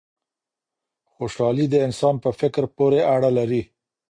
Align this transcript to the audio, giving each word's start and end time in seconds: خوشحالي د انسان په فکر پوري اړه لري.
خوشحالي 1.13 1.65
د 1.69 1.75
انسان 1.87 2.15
په 2.23 2.29
فکر 2.39 2.63
پوري 2.75 3.01
اړه 3.15 3.29
لري. 3.37 3.61